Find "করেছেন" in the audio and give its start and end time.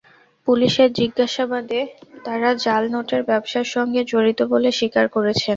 5.15-5.49